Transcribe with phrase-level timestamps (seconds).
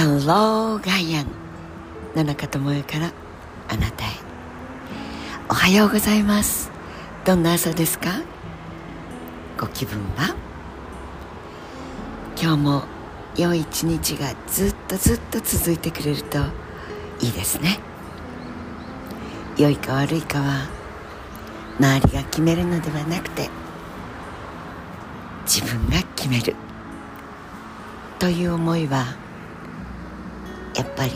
[0.00, 1.26] ハローガイアン
[2.16, 3.12] 野中智代から
[3.68, 4.08] あなたへ。
[5.50, 6.70] おはようございます。
[7.26, 8.22] どんな朝ですか？
[9.58, 10.34] ご気分は？
[12.40, 12.84] 今日も
[13.36, 16.38] 良い一日がずっとずっと続いてくれると
[17.20, 17.78] いいですね。
[19.58, 20.66] 良いか悪いかは
[21.78, 23.50] 周りが決めるのではなくて
[25.44, 26.56] 自分が決める。
[28.18, 29.04] という思いは
[30.74, 31.12] やっぱり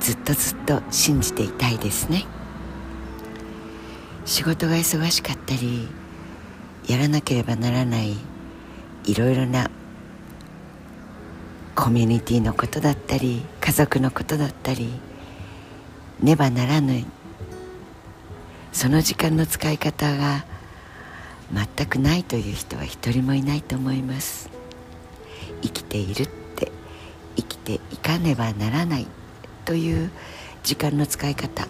[0.00, 2.24] ずっとずっと信じていたいですね。
[4.24, 5.88] 仕事が忙しかったり
[6.86, 8.16] やらなければならない
[9.04, 9.70] いろいろな
[11.74, 14.90] コミュニティのことだったり家族のことだったり
[16.20, 17.04] ねばならぬ
[18.72, 20.44] その時間の使い方が
[21.52, 24.48] 全くないという人は一人もいないと思います。
[25.62, 26.28] 生きている
[27.36, 29.06] 生きていかねばならない
[29.64, 30.10] という
[30.62, 31.66] 時間の使い方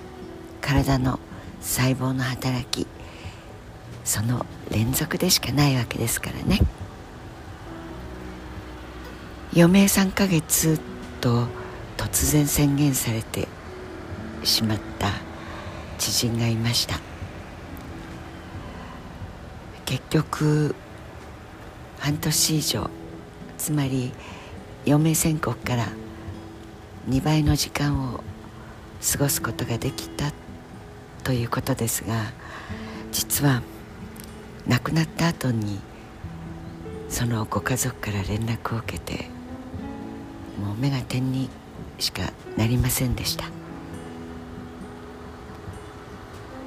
[0.60, 1.18] 体の
[1.60, 2.86] 細胞の働き
[4.04, 6.60] その連続でしかないわけですからね。
[9.54, 10.80] 余命3ヶ月
[11.20, 11.46] と
[11.96, 13.46] 突然宣言されて
[14.44, 15.08] しまった
[15.98, 16.98] 知人がいました。
[19.84, 20.74] 結局
[21.98, 22.90] 半年以上
[23.58, 24.12] つまり
[24.86, 25.86] 余命宣告から
[27.08, 28.22] 2倍の時間を
[29.12, 30.32] 過ごすことができた
[31.24, 32.32] ということですが
[33.10, 33.62] 実は
[34.66, 35.80] 亡くなった後に
[37.08, 39.28] そのご家族から連絡を受けて
[40.60, 41.48] もう目が点に
[41.98, 43.44] しかなりませんでした。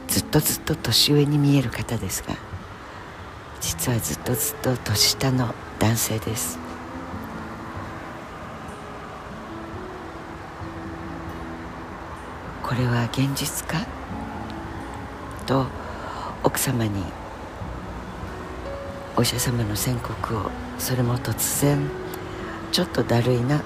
[0.07, 2.35] ずっとずっと年上に見える方ですが
[3.59, 6.64] 実はずっとずっと年下の男性です。
[12.75, 13.87] これは現実か？
[15.45, 15.65] と
[16.43, 17.05] 奥様に
[19.15, 21.89] お医者様の宣告をそれも突然
[22.73, 23.63] ちょっとだるいな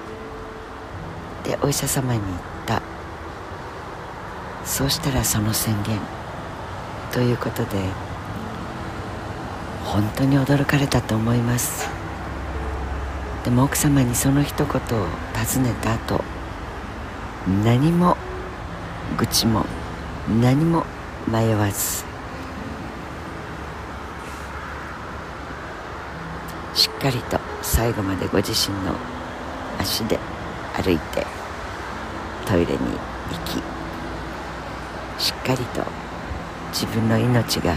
[1.42, 2.82] でお医者様に言った。
[4.64, 5.98] そうしたらその宣言。
[7.10, 7.70] ということで
[9.86, 11.88] 本当に驚かれたと思います。
[13.42, 16.22] でも奥様にその一言を尋ねた後
[17.64, 18.16] 何も
[19.18, 19.64] 愚痴も
[20.40, 20.84] 何も
[21.26, 22.04] 迷わず。
[26.74, 28.94] しっかりと最後までご自身の
[29.78, 30.18] 足で
[30.74, 31.26] 歩いて
[32.46, 32.84] トイレに行
[33.44, 33.62] き
[35.22, 35.84] しっかりと
[36.72, 37.74] 自分の命が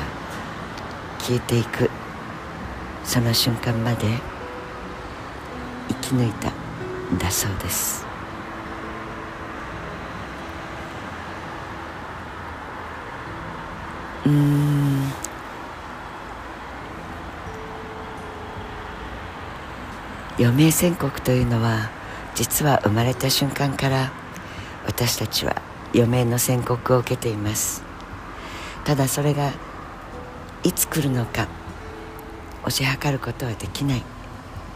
[1.19, 1.89] 消えていく
[3.03, 4.05] その瞬間まで
[5.89, 6.49] 生き抜いた
[7.13, 8.12] んだそうです。
[20.39, 21.89] 余命宣告というのは
[22.35, 24.11] 実は生まれた瞬間から
[24.85, 25.61] 私たちは
[25.93, 27.83] 余命の宣告を受けています。
[28.85, 29.51] ただそれが
[30.63, 31.47] いつ来るのか
[32.63, 34.03] 推し量ることはできない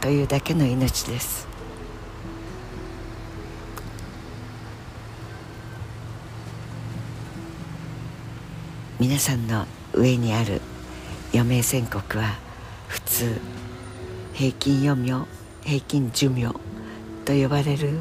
[0.01, 1.47] というだけの命です。
[8.99, 10.59] 皆さんの上にある
[11.31, 12.39] 余命宣告は
[12.87, 13.39] 普通
[14.33, 15.27] 平均余命
[15.63, 16.53] 平均寿命
[17.23, 17.99] と呼ばれる、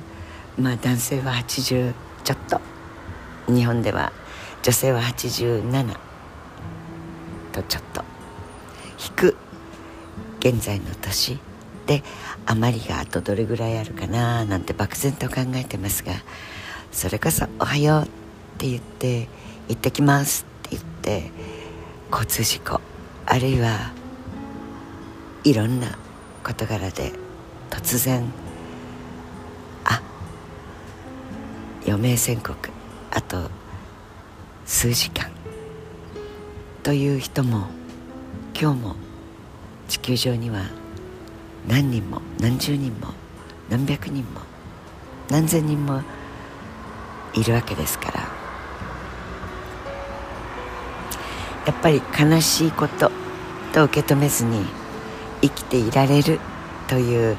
[0.58, 1.92] まあ、男性は80
[2.24, 2.60] ちょっと。
[3.48, 4.12] 日本では
[4.62, 5.96] 女性は87
[7.52, 8.02] とちょっと
[8.98, 9.36] 引く
[10.40, 11.38] 現在の年
[11.86, 12.02] で
[12.46, 16.12] 余りがあとどれぐらいあるかななんて漠然と考えてますが
[16.90, 18.06] それこそ「おはよう」っ
[18.58, 19.28] て言って
[19.68, 20.46] 「行ってきます」
[21.06, 21.30] って
[22.10, 22.80] 交通事故
[23.26, 23.92] あるいは
[25.44, 25.97] いろんな
[26.42, 27.12] 事柄で
[27.70, 28.24] 突然
[29.84, 30.03] あ
[31.86, 32.54] 余命宣告
[33.12, 33.48] あと
[34.64, 35.30] 数時間
[36.82, 37.68] という人も
[38.60, 38.97] 今日も
[39.86, 40.64] 地球上には
[41.68, 43.09] 何人も何十人も
[43.70, 44.41] 何百人も
[45.30, 46.02] 何千人も
[47.34, 48.25] いるわけですから
[51.66, 53.10] やっぱり悲しいこと
[53.72, 54.65] と受け止めずに
[55.42, 56.39] 生きていられる
[56.89, 57.36] という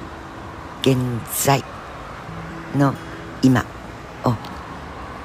[0.81, 0.97] 現
[1.45, 1.63] 在
[2.75, 2.94] の
[3.41, 3.65] 今
[4.24, 4.33] を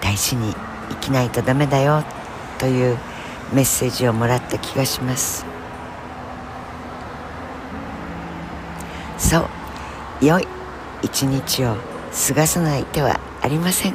[0.00, 0.54] 大事に
[0.88, 2.04] 生きないとダメだよ
[2.58, 2.96] という
[3.52, 5.44] メッセージをもらった気がします。
[9.19, 10.25] そう。
[10.25, 10.46] 良い
[11.02, 11.75] 一日を
[12.28, 13.94] 過ごさない手はありません。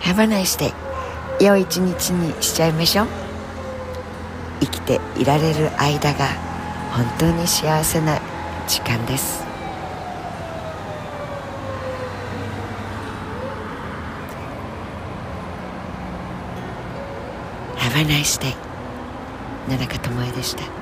[0.00, 0.91] Have a nice day.
[1.40, 3.06] 良い一日にしちゃいましょう。
[4.60, 6.26] 生きていられる間が
[6.92, 8.20] 本当に幸せな
[8.68, 9.44] 時間です。
[17.76, 18.54] Have a nice day
[19.68, 20.81] 野中智恵でした。